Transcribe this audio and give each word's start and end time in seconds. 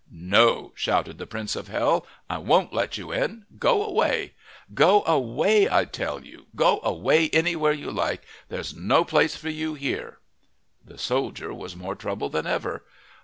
"No," 0.09 0.71
shouted 0.73 1.19
the 1.19 1.27
Prince 1.27 1.55
of 1.55 1.67
Hell, 1.67 2.07
"I 2.27 2.39
won't 2.39 2.73
let 2.73 2.97
you 2.97 3.11
in. 3.11 3.45
Go 3.59 3.85
away. 3.85 4.33
Go 4.73 5.03
away, 5.05 5.69
I 5.69 5.85
tell 5.85 6.25
you. 6.25 6.47
Go 6.55 6.79
away, 6.83 7.29
anywhere 7.29 7.71
you 7.73 7.91
like. 7.91 8.23
There's 8.49 8.73
no 8.75 9.03
place 9.05 9.35
for 9.35 9.49
you 9.51 9.75
here." 9.75 10.17
The 10.83 10.97
soldier 10.97 11.53
was 11.53 11.75
more 11.75 11.93
troubled 11.93 12.31
than 12.31 12.47
ever. 12.47 12.83